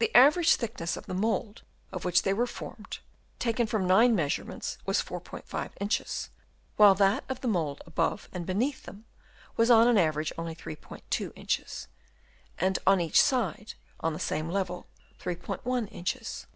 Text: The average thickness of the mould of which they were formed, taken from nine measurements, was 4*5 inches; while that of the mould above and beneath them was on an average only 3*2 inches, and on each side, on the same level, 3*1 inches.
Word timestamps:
The 0.00 0.12
average 0.12 0.56
thickness 0.56 0.96
of 0.96 1.06
the 1.06 1.14
mould 1.14 1.62
of 1.92 2.04
which 2.04 2.22
they 2.22 2.34
were 2.34 2.48
formed, 2.48 2.98
taken 3.38 3.68
from 3.68 3.86
nine 3.86 4.12
measurements, 4.12 4.76
was 4.86 5.00
4*5 5.00 5.70
inches; 5.80 6.30
while 6.76 6.96
that 6.96 7.22
of 7.28 7.42
the 7.42 7.46
mould 7.46 7.80
above 7.86 8.28
and 8.32 8.44
beneath 8.44 8.82
them 8.82 9.04
was 9.56 9.70
on 9.70 9.86
an 9.86 9.98
average 9.98 10.32
only 10.36 10.56
3*2 10.56 11.32
inches, 11.36 11.86
and 12.58 12.80
on 12.88 13.00
each 13.00 13.22
side, 13.22 13.74
on 14.00 14.12
the 14.14 14.18
same 14.18 14.48
level, 14.50 14.88
3*1 15.20 15.86
inches. 15.92 16.48